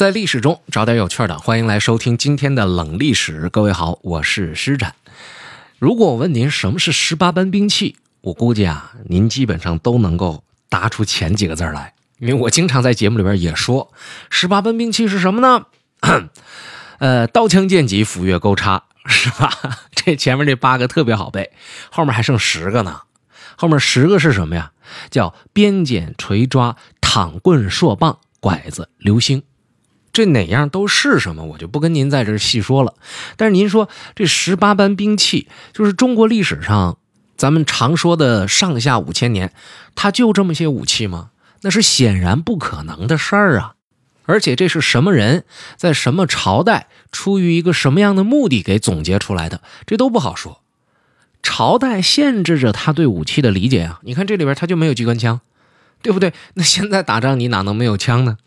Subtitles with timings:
[0.00, 3.50] 在历史中找点有趣的，欢迎来收听今天的冷历史。
[3.50, 4.94] 各位好，我是施展。
[5.78, 13.92] 如果我问您什么是十八般兵器，我估计啊，您基本上都能够答出前几个字来，因为我经常在节目里边也说，
[14.30, 15.66] 十八般兵器是什么呢？
[16.98, 19.52] 呃，刀枪剑戟斧钺钩叉，是吧？
[19.94, 21.52] 这前面这八个特别好背，
[21.90, 23.02] 后面还剩十个呢。
[23.54, 24.72] 后面十个是什么呀？
[25.10, 29.42] 叫鞭锏锤抓躺棍槊棒拐子流星。
[30.12, 32.94] 这哪样都是什么，我就不跟您在这细说了。
[33.36, 36.98] 但是您说这十八般兵器，就是中国历史上
[37.36, 39.52] 咱们常说的上下五千年，
[39.94, 41.30] 它就这么些武器吗？
[41.62, 43.74] 那是显然不可能的事儿啊！
[44.24, 45.44] 而且这是什么人
[45.76, 50.62] 在什么朝代，出于一个什么样的目的给总结出来的，这都不好说。
[51.42, 54.00] 朝代限制着他对武器的理解啊！
[54.04, 55.40] 你看这里边他就没有机关枪，
[56.02, 56.32] 对不对？
[56.54, 58.38] 那现在打仗你哪能没有枪呢？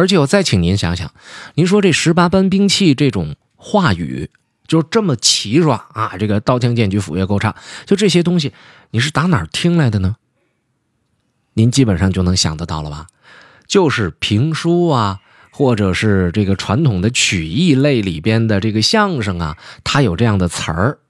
[0.00, 1.12] 而且我再请您想想，
[1.56, 4.30] 您说这十八般兵器这种话语
[4.66, 8.54] 就这么齐刷啊，这个刀枪剑戟斧钺钩叉，就这些东西，
[8.92, 10.16] 你是打哪儿听来的呢？
[11.52, 13.08] 您基本上就能想得到了吧？
[13.66, 21.00] 就是评书啊，或者是这个传统的曲艺类里边的这个相声啊，它有这样的词儿。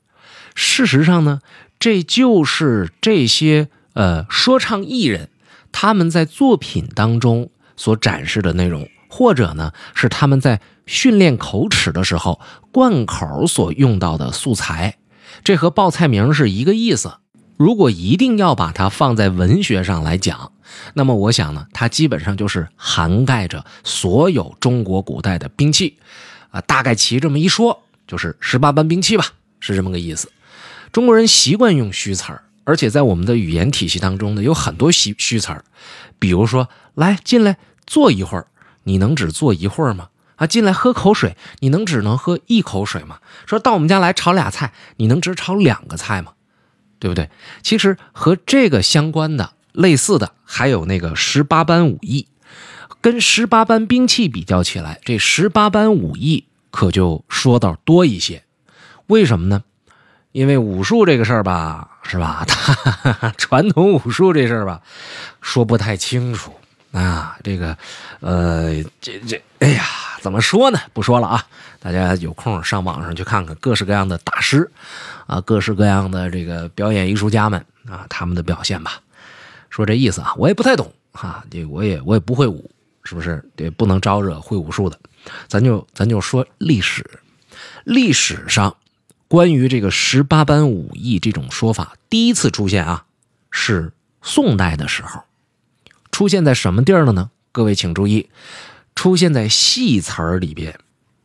[0.57, 1.41] 事实上呢，
[1.79, 5.29] 这就是这些呃说唱艺人
[5.71, 7.53] 他们在作品当中。
[7.81, 12.39] 所展示的内容，或者呢是他们在训练口齿的时候
[12.71, 14.99] 贯口所用到的素材，
[15.43, 17.15] 这和报菜名是一个意思。
[17.57, 20.53] 如果一定要把它放在文学上来讲，
[20.93, 25.97] 那么我想呢，它基本上就是涵盖着所有中国古代的兵器，
[26.51, 29.25] 啊，大概齐这么一说，就是十八般兵器吧，
[29.59, 30.31] 是这么个意思。
[30.93, 35.65] 中国人习惯用虚词儿，而且在我们的语言体系当中呢，有很多虚虚词儿，
[36.19, 37.57] 比如说来进来。
[37.91, 38.47] 坐一会儿，
[38.85, 40.11] 你能只坐一会儿吗？
[40.37, 43.19] 啊，进来喝口水，你能只能喝一口水吗？
[43.47, 46.35] 说到我们家来炒俩菜，你能只炒两个菜吗？
[47.01, 47.29] 对不对？
[47.63, 52.29] 其实和这个相关的、类似的，还有那个十八般武艺，
[53.01, 58.45] 跟十八般兵器比较起来，这十八般武艺可就说到多一些。
[59.09, 59.65] 为什么呢？
[60.31, 62.47] 因为武术这个事儿吧，是吧？
[63.37, 64.81] 传统武术这事儿吧，
[65.41, 66.55] 说不太清楚。
[66.93, 67.77] 啊，这个，
[68.21, 69.85] 呃，这这，哎呀，
[70.21, 70.81] 怎么说呢？
[70.93, 71.47] 不说了啊，
[71.79, 74.69] 大家有空上网上去看看各式各样的大师，
[75.27, 79.01] 啊，各式各样的这个表演艺术家们啊，他们的表现吧。
[79.69, 82.69] 说这意思啊，我也不太懂啊，这我也我也不会武，
[83.05, 83.41] 是不是？
[83.55, 84.99] 对，不能招惹会武术的。
[85.47, 87.09] 咱就咱就说历史，
[87.85, 88.77] 历史上
[89.29, 93.05] 关于这个十八般武艺这种说法第一次出现啊，
[93.53, 93.93] 是
[94.23, 95.23] 宋代的时候。
[96.21, 97.31] 出现在什么地儿了呢？
[97.51, 98.29] 各位请注意，
[98.95, 100.79] 出现在戏词儿里边。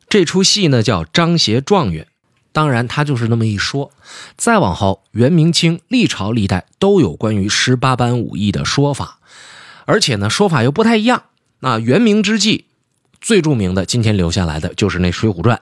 [0.07, 2.05] 这出戏呢叫《张协状元》，
[2.53, 3.91] 当然他就是那么一说。
[4.37, 9.19] 再往后，元、明清历朝历代都有关于十八般武艺的说法，
[9.83, 11.23] 而且呢说法又不太一样。
[11.59, 12.67] 那元明之际，
[13.19, 15.57] 最著名的今天留下来的就是那《水浒传》，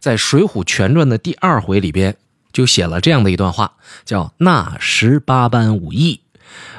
[0.00, 2.16] 在《水浒全传》的第二回里边
[2.52, 6.21] 就写了这样的一段话，叫“那十八般武艺”。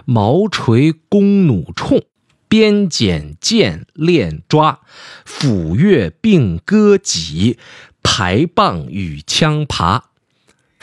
[0.05, 2.03] 毛锤弓弩冲，
[2.47, 4.79] 鞭锏剑链抓，
[5.25, 7.57] 斧钺并戈戟，
[8.03, 10.01] 排棒与枪耙。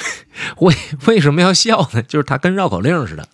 [0.58, 0.74] 为
[1.06, 2.02] 为什么要笑呢？
[2.02, 3.28] 就是它跟绕口令似的。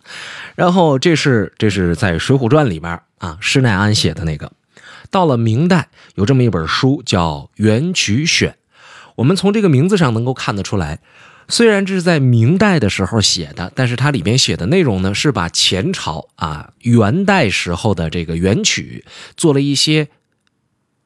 [0.56, 4.50] 然后这是这是在《水浒传》里边啊，施耐庵写的那个。
[5.10, 8.50] 到了明代，有这么一本书叫《元曲选》，
[9.14, 10.98] 我们从这个名字上能够看得出来。
[11.48, 19.04] 虽然这是在明代的时候写的，但是它里边写的内容呢，是把前朝啊元代时候的这个元曲
[19.36, 20.08] 做了一些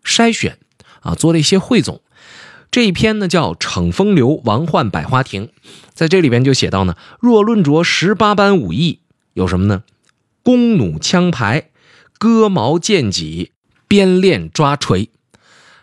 [0.05, 0.59] 筛选
[1.01, 2.01] 啊，做了一些汇总。
[2.71, 5.47] 这一篇呢叫《逞风流王焕百花亭》，
[5.93, 9.01] 在这里边就写到呢，若论着十八般武艺，
[9.34, 9.83] 有什么呢？
[10.43, 11.71] 弓弩枪牌、
[12.19, 13.53] 戈矛剑戟、
[13.87, 15.11] 鞭链抓锤，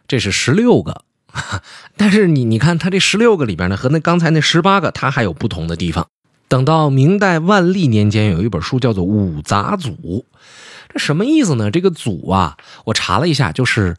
[0.07, 1.03] 这是十六个。
[1.95, 6.07] 但是你你看，他这十六个里边呢，和那刚才那十八个，它还有不同的地方。
[6.47, 9.89] 等到明代万历年间，有一本书叫做《五杂组》，
[10.87, 11.69] 这什么意思呢？
[11.69, 13.97] 这个“组”啊，我查了一下，就是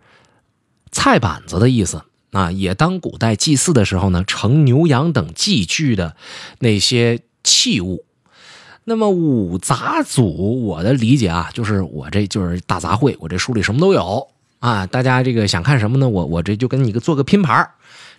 [0.90, 2.02] 菜板子的意思
[2.32, 6.17] 啊，也当古代祭祀的时候呢，盛牛羊等祭具的
[6.61, 8.05] 那些器物。
[8.85, 14.26] 那么五杂组，我的理解啊，就是我这就是大杂烩，我这书里什么都有。
[14.60, 16.08] 啊，大家这个想看什么呢？
[16.08, 17.70] 我我这就跟你个做个拼盘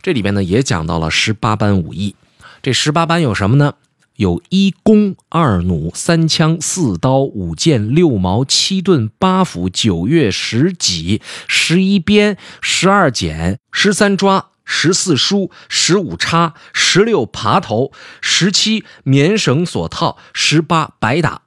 [0.02, 2.16] 这里边呢也讲到了十八般武艺。
[2.62, 3.74] 这十八般有什么呢？
[4.16, 21.44] 有一弓、二弩、三枪、四刀、五箭、六矛、七盾、八斧、九钺、十戟、十一鞭、十二剪、十三抓、十四梳、十五叉、十六爬头、十七棉绳索套、十八白打。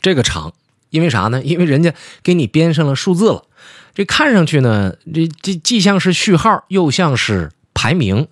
[0.00, 0.52] 这个长，
[0.90, 1.42] 因为啥呢？
[1.42, 1.92] 因为人家
[2.22, 3.46] 给你编上了数字了。
[3.94, 8.28] 这看上去呢，这这既像是序号，又像是排名。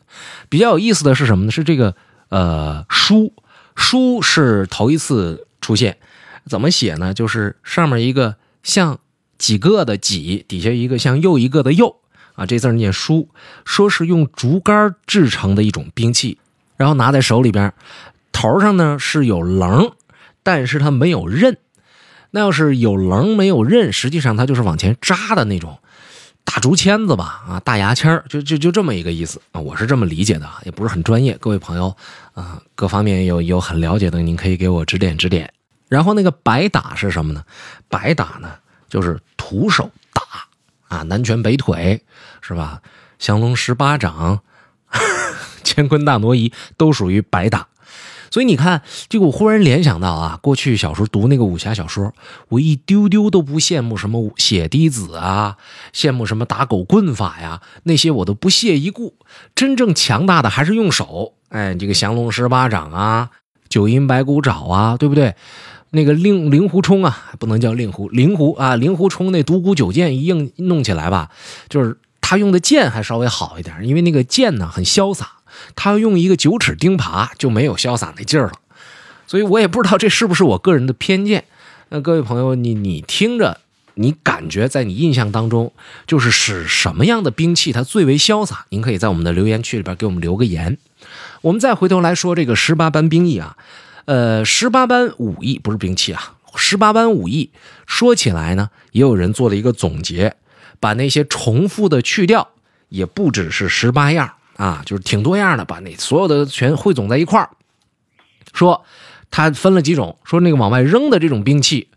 [0.48, 1.50] 比较有意思的是什么呢？
[1.50, 1.94] 是这个
[2.28, 3.34] 呃书。
[3.76, 5.96] 书是头一次出现，
[6.46, 7.14] 怎么写呢？
[7.14, 8.98] 就是上面一个像
[9.38, 11.96] 几个的几，底下一个像又一个的又
[12.34, 13.28] 啊，这字念书。
[13.64, 16.38] 说是用竹竿制成的一种兵器，
[16.76, 17.72] 然后拿在手里边，
[18.32, 19.92] 头上呢是有棱，
[20.42, 21.56] 但是它没有刃。
[22.30, 25.78] 那要是有棱没有刃，实际上它就是往前扎的那种。
[26.42, 31.36] 大竹签子吧，啊，大牙签就就就这么一个意思啊，我是这么理解的，也不是很专业。
[31.38, 31.94] 各位朋友
[32.32, 35.52] 啊，各方面有有很了解的，您可以给我指点指点。
[35.88, 37.44] 然后那个白打是什么呢？
[37.88, 38.50] 白打呢，
[38.88, 40.22] 就是徒手打
[40.88, 42.02] 啊，南拳北腿
[42.40, 42.80] 是吧？
[43.18, 44.40] 降龙十八掌，
[45.62, 47.68] 乾坤大挪移都属于白打。
[48.30, 52.14] 所以你看，这个我忽然联想到啊，过去小时候读那个武侠小说，
[52.48, 55.56] 我一丢丢都不羡慕什么血滴子啊，
[55.92, 59.16] 羡慕什么打狗棍法呀，那些我都不屑一顾。
[59.54, 63.30] 真正强大的还是用手，哎，这个降龙十八掌啊，
[63.68, 65.34] 九阴白骨爪啊，对不对？
[65.90, 71.30] 那个令令狐冲啊，不能叫令狐，灵狐啊，令狐冲那独孤九剑一硬弄起来吧，
[71.68, 75.39] 就是他用的剑还稍微好一点，因为那个剑呢很潇洒。
[75.74, 78.52] 他用一个九齿钉耙就没有潇洒那劲儿了，
[79.26, 81.44] 所以我也不知道这是不是我个人的偏见。
[81.88, 83.60] 那各位朋友，你你听着，
[83.94, 85.72] 你感觉在你印象当中，
[86.06, 88.66] 就是使什么样的兵器它最为潇洒？
[88.68, 90.78] 您可以在我们的留言区里边给我们留个言。
[91.42, 93.56] 我们再回头来说这个十八般兵役啊，
[94.04, 97.50] 呃，十八般武艺不是兵器啊，十八般武艺
[97.86, 100.36] 说起来呢，也有人做了一个总结，
[100.78, 102.50] 把那些重复的去掉，
[102.88, 104.34] 也不只是十八样。
[104.60, 107.48] 啊，就是挺多样的，把那所有的全汇总在一块儿，
[108.52, 108.84] 说
[109.30, 111.88] 它分了几种，说那个往外扔的这种兵器，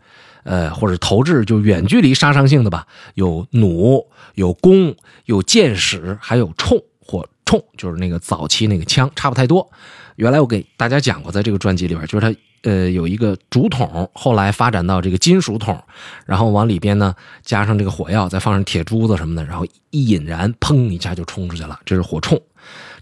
[0.44, 4.96] 呃，或者投掷就远距离杀伤性的吧，有弩，有弓，
[5.26, 9.70] 有箭矢，还有铳或铳，就是那个早期那个枪，差不太多。
[10.16, 12.34] 原来我给大家讲过，在这个专辑里边，就是它。
[12.64, 15.78] 呃，有一个竹筒，后来发展到这个金属筒，
[16.24, 22.40] 然后往里边呢加上这个火药，再放上铁珠子什么的，然后一引燃，砰一下就冲出去了，这是火铳。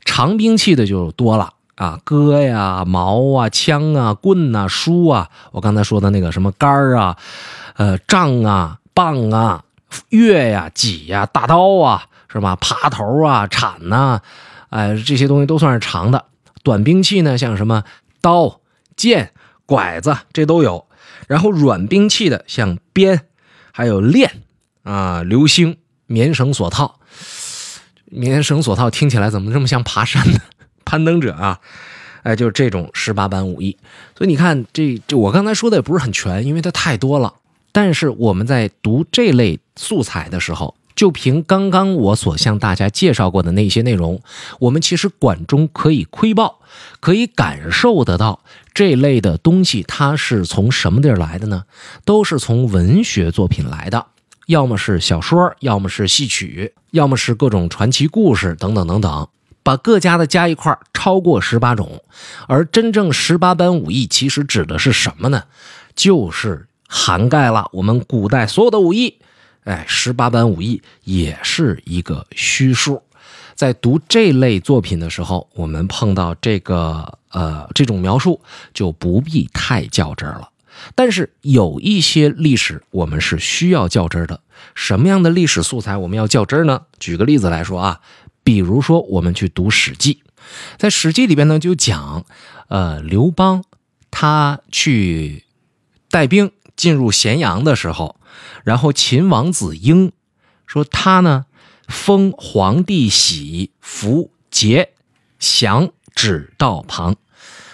[0.04, 7.16] 长兵器的就多了啊，戈呀、矛啊、枪啊、棍啊、书啊，我刚才说的那个什么杆啊、
[7.76, 9.64] 呃杖啊、棒啊、
[10.10, 12.56] 钺呀、戟呀、大刀啊，是吧？
[12.60, 14.20] 耙头啊、铲呐，
[14.70, 16.25] 哎，这些东西都算是长的。
[16.62, 17.84] 短兵器呢，像什么
[18.20, 18.60] 刀、
[18.96, 19.32] 剑。
[19.64, 20.87] 拐子这都有，
[21.28, 23.22] 然后软兵器的像鞭，
[23.70, 24.43] 还有链
[24.82, 26.98] 啊、流星、棉绳索套。
[28.12, 30.38] 棉绳索套听起来怎么这么像爬山呢？
[30.85, 31.59] 攀登者啊，
[32.23, 33.76] 哎，就是这种十八般武艺。
[34.17, 37.35] 所以你看，这这我刚才说的也不是很全，因为它太多了。
[37.73, 44.20] 但是我们在读这类素材的时候，就凭刚刚我所向大家介绍过的那些内容，
[44.61, 46.61] 我们其实管中可以窥豹，
[47.00, 48.41] 可以感受得到
[48.75, 51.65] 这类的东西它是从什么地儿来的呢？
[52.05, 54.05] 都是从文学作品来的，
[54.47, 59.29] 要么是小说，要么是戏曲，要么是各种传奇故事等等等等，
[59.63, 62.03] 把各家的加一块超过十八种。
[62.49, 65.44] 而真正十八般武艺其实指的是什么呢？
[65.94, 69.19] 就是涵盖了我们古代所有的武艺。
[69.65, 73.03] 哎，十八般武艺也是一个虚数，
[73.55, 78.41] 在读这类作品的时候，我们碰到这个呃这种描述
[78.75, 80.49] 就不必太较真了。
[80.94, 84.41] 但是有一些历史我们是需要较真的，
[84.74, 86.82] 什么样的历史素材我们要较真呢？
[86.98, 88.01] 举个例子来说啊，
[88.43, 90.15] 比如说我们去读《史记》，
[90.79, 92.24] 在《史记》里边呢就讲，
[92.69, 93.65] 呃，刘邦
[94.10, 95.44] 他去
[96.10, 98.17] 带兵进入咸阳的时候。
[98.65, 100.12] 然后秦王子婴
[100.67, 101.44] 说：“他呢，
[101.86, 104.94] 封皇帝玺，符节，
[105.39, 107.17] 降止道旁。”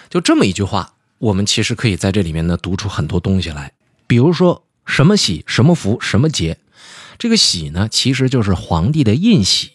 [0.09, 3.71] 就这么一句话，我们其实可以在这里面呢读出很多东西来。
[4.07, 6.57] 比如说，什么玺，什么符，什么节。
[7.17, 9.71] 这个玺呢，其实就是皇帝的印玺；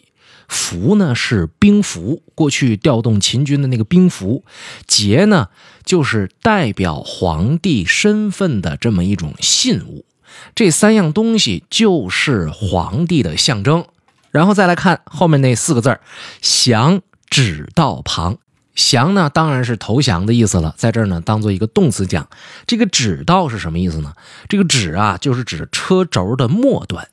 [0.47, 4.43] 符呢是兵符，过去调动秦军的那个兵符；
[4.87, 5.49] 节呢
[5.83, 10.05] 就是代表皇帝身份的这么一种信物。
[10.53, 13.85] 这三样东西就是皇帝的象征，
[14.31, 16.01] 然后再来看后面那四个字儿
[16.41, 18.39] “降止道旁”，
[18.75, 22.27] 降呢，当然是投降的意思了，在这儿呢，当做一个动词讲。
[22.67, 24.13] 这个止道是什么意思呢？
[24.49, 27.07] 这个止啊，就是指车轴的末端，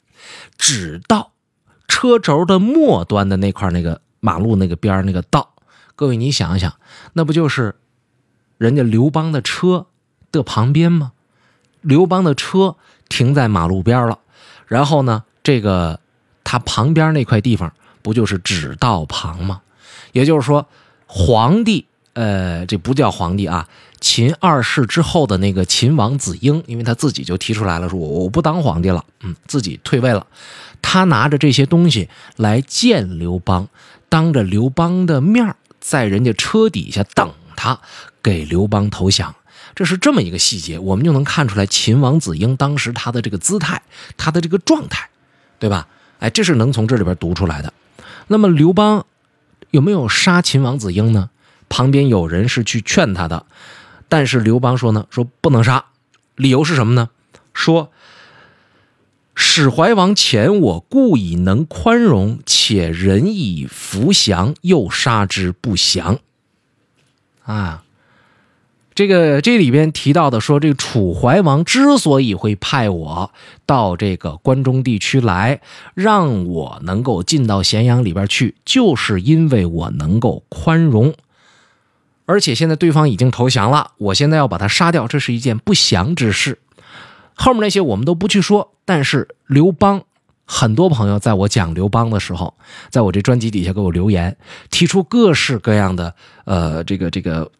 [0.58, 1.30] 止道，
[1.86, 5.54] 车轴的末端的那块那个马路那个边那个道。
[5.94, 6.74] 各位，你想一想，
[7.12, 7.76] 那不就是
[8.58, 9.86] 人家刘邦的车
[10.32, 11.12] 的旁边吗？
[11.80, 12.74] 刘邦的车
[13.08, 14.18] 停在马路边了，
[14.66, 16.00] 然后呢，这个
[16.42, 19.62] 他旁边那块地方不就是止道旁吗？
[20.10, 20.66] 也就是说。
[21.14, 23.68] 皇帝，呃，这不叫皇帝啊。
[24.00, 30.26] 秦二世之后的那个秦王子婴，因为他自己就提出来了，说我我不当皇帝了，嗯，自己退位了。
[30.80, 33.68] 他拿着这些东西来见刘邦，
[34.08, 37.78] 当着刘邦的面在人家车底下等他，
[38.22, 39.34] 给刘邦投降。
[39.74, 43.82] 这是这么一个细节，我们就能看出来秦王子婴当时他的这个姿态，
[44.16, 45.10] 他的这个状态，
[45.58, 45.86] 对吧？
[46.20, 47.70] 哎，这是能从这里边读出来的。
[48.28, 49.04] 那么刘邦。
[49.72, 51.30] 有没有杀秦王子婴呢？
[51.68, 53.46] 旁边有人是去劝他的，
[54.08, 55.86] 但是刘邦说呢，说不能杀，
[56.36, 57.08] 理由是什么呢？
[57.54, 57.90] 说
[59.34, 66.18] 始怀王遣我，故以能宽容，且人以服降，又杀之不降。
[67.44, 67.81] 啊。
[68.94, 73.32] 这个这里边提到的说，这个楚怀王之所以会派我
[73.64, 75.60] 到这个关中地区来，
[75.94, 81.14] 让我能够进到咸阳里边去，就是因为我能够宽容。
[82.26, 86.58] 而且现在对方已经投降了，我现在要把他杀掉，这是一件不祥之事。
[87.34, 90.02] 后面那些我们都不去说，但是刘邦，
[90.44, 92.54] 很多朋友在我讲刘邦的时候，
[92.90, 94.36] 在我这专辑底下给我留言，
[94.70, 97.50] 提出各式各样的呃，这个这个。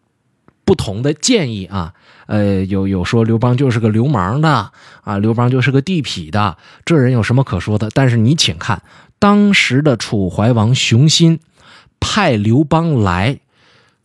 [0.65, 1.93] 不同的建议啊，
[2.27, 7.89] 呃，有有说刘邦就是个流氓的啊，刘邦就是个地痞的，这人有什么可说的？
[7.93, 8.81] 但是你请看，
[9.19, 11.39] 当时的楚怀王熊心
[11.99, 13.39] 派刘邦来，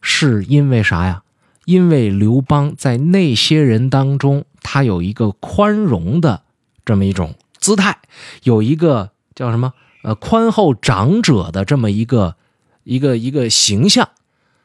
[0.01, 1.23] 是因为啥呀？
[1.65, 6.43] 因为刘邦在那些人当中，他有一个宽容的
[6.85, 7.99] 这么一种姿态，
[8.43, 9.75] 有一个叫什么？
[10.03, 12.37] 呃，宽厚长者的这么一个
[12.85, 14.09] 一个一个形象，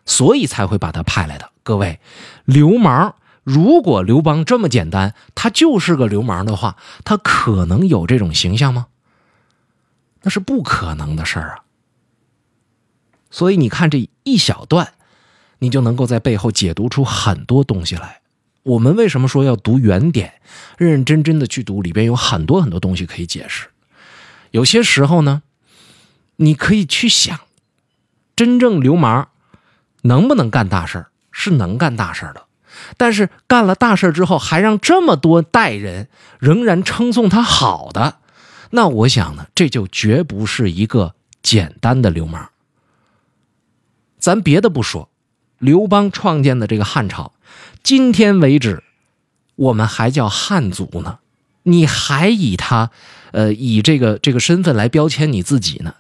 [0.06, 1.50] 所以才会把他派来的。
[1.64, 2.00] 各位，
[2.46, 8.88] 流氓，如果刘邦这么简单，他就是个流氓的话，他可能有这种形象吗？
[10.24, 11.64] 那是不可能的事儿啊。
[13.32, 14.94] 所以你看这一小段，
[15.60, 18.22] 你就能够在背后解读出很多东西来。
[18.64, 20.42] 我们为什么说要读原点，
[20.78, 23.68] 认认真真的去读，里边有很多很多东西可以解释。
[24.52, 25.44] 有些时候呢，
[26.36, 27.40] 你可以去想，
[28.36, 29.30] 真正流氓
[30.04, 31.08] 能不能干大事儿？
[31.34, 32.46] 是能干大事的，
[32.96, 36.08] 但是干了大事之后，还让这么多代人
[36.40, 38.20] 仍然称颂他好的，
[38.70, 42.52] 那我想呢，这就绝不是一个简单的流氓。
[44.20, 45.10] 咱别的不说，
[45.58, 47.34] 刘邦创建的这个汉朝，
[47.82, 48.84] 今天为止，
[49.56, 51.20] 我们还叫汉族呢，
[51.64, 52.92] 你还以他，
[53.32, 55.96] 呃，以这个这个身份来标签你自己呢，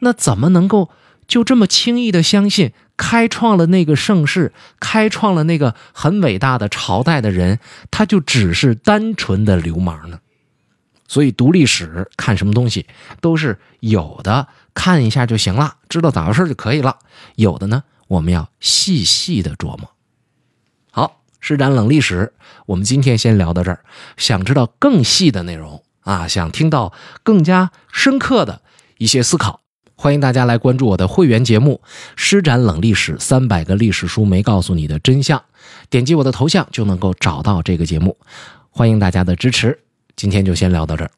[0.00, 0.90] 那怎么能够
[1.26, 2.72] 就这么轻易的相信？
[2.96, 7.58] 开创了那个盛世，开创了那个很伟大的朝代的人，
[7.90, 10.20] 他就只是单纯的流氓呢。
[11.06, 12.86] 所以读历史看什么东西
[13.20, 16.98] 都是有的，看一下就行了，知道咋回事就可以了。
[17.36, 19.90] 有的呢，我们要细细的琢磨。
[20.90, 22.32] 好，施展冷历史，
[22.66, 23.84] 我们今天先聊到这儿。
[24.16, 28.62] 想知道更细的内容啊，想听到更加深刻的
[28.98, 29.60] 一些思考。
[29.96, 31.80] 欢迎大家来关注我的会员节目
[32.16, 35.38] 《施展冷历史三百个历史书没告诉你的真相》，
[35.88, 38.16] 点击我的头像就能够找到这个节目。
[38.70, 39.78] 欢迎大家的支持，
[40.16, 41.10] 今天就先聊到这儿。